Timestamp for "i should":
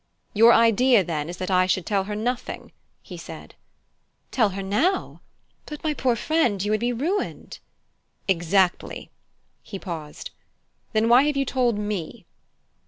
1.51-1.85